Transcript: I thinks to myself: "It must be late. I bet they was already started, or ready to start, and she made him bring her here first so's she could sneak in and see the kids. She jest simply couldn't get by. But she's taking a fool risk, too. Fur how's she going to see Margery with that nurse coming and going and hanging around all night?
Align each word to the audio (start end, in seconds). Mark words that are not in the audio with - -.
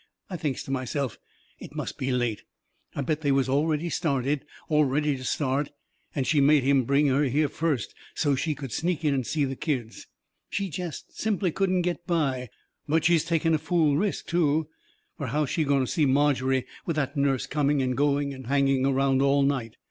I 0.31 0.35
thinks 0.35 0.63
to 0.63 0.71
myself: 0.71 1.19
"It 1.59 1.75
must 1.75 1.99
be 1.99 2.11
late. 2.11 2.41
I 2.95 3.01
bet 3.01 3.21
they 3.21 3.31
was 3.31 3.47
already 3.47 3.87
started, 3.91 4.43
or 4.67 4.83
ready 4.87 5.15
to 5.15 5.23
start, 5.23 5.69
and 6.15 6.25
she 6.25 6.41
made 6.41 6.63
him 6.63 6.85
bring 6.85 7.05
her 7.05 7.21
here 7.25 7.47
first 7.47 7.93
so's 8.15 8.39
she 8.39 8.55
could 8.55 8.71
sneak 8.71 9.05
in 9.05 9.13
and 9.13 9.27
see 9.27 9.45
the 9.45 9.55
kids. 9.55 10.07
She 10.49 10.71
jest 10.71 11.15
simply 11.19 11.51
couldn't 11.51 11.83
get 11.83 12.07
by. 12.07 12.49
But 12.87 13.05
she's 13.05 13.23
taking 13.23 13.53
a 13.53 13.59
fool 13.59 13.95
risk, 13.95 14.25
too. 14.25 14.69
Fur 15.19 15.27
how's 15.27 15.51
she 15.51 15.63
going 15.63 15.85
to 15.85 15.91
see 15.91 16.07
Margery 16.07 16.65
with 16.83 16.95
that 16.95 17.15
nurse 17.15 17.45
coming 17.45 17.83
and 17.83 17.95
going 17.95 18.33
and 18.33 18.47
hanging 18.47 18.87
around 18.87 19.21
all 19.21 19.43
night? 19.43 19.75